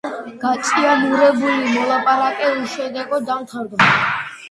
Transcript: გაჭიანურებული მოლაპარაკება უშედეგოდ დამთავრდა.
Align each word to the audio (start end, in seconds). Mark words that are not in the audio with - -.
გაჭიანურებული 0.45 1.75
მოლაპარაკება 1.75 2.65
უშედეგოდ 2.67 3.33
დამთავრდა. 3.33 3.97